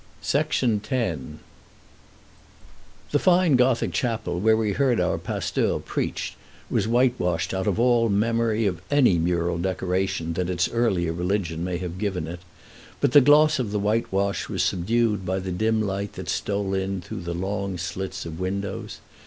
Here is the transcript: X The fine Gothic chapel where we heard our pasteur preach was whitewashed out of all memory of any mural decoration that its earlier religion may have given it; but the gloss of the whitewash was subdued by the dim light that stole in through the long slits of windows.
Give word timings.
X 0.33 0.61
The 0.61 1.37
fine 3.19 3.55
Gothic 3.55 3.93
chapel 3.93 4.39
where 4.39 4.57
we 4.57 4.71
heard 4.71 4.99
our 4.99 5.19
pasteur 5.19 5.77
preach 5.79 6.33
was 6.71 6.87
whitewashed 6.87 7.53
out 7.53 7.67
of 7.67 7.79
all 7.79 8.09
memory 8.09 8.65
of 8.65 8.81
any 8.89 9.19
mural 9.19 9.59
decoration 9.59 10.33
that 10.33 10.49
its 10.49 10.67
earlier 10.69 11.13
religion 11.13 11.63
may 11.63 11.77
have 11.77 11.99
given 11.99 12.25
it; 12.27 12.39
but 12.99 13.11
the 13.11 13.21
gloss 13.21 13.59
of 13.59 13.69
the 13.71 13.77
whitewash 13.77 14.49
was 14.49 14.63
subdued 14.63 15.23
by 15.23 15.37
the 15.37 15.51
dim 15.51 15.83
light 15.83 16.13
that 16.13 16.29
stole 16.29 16.73
in 16.73 17.01
through 17.01 17.21
the 17.21 17.35
long 17.35 17.77
slits 17.77 18.25
of 18.25 18.39
windows. 18.39 18.97